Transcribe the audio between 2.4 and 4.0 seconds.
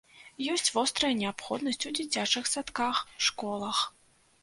садках, школах.